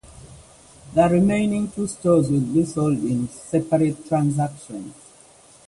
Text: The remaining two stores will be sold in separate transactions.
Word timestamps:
The 0.95 1.07
remaining 1.09 1.69
two 1.69 1.85
stores 1.85 2.31
will 2.31 2.39
be 2.39 2.65
sold 2.65 2.97
in 3.03 3.27
separate 3.29 4.07
transactions. 4.07 4.95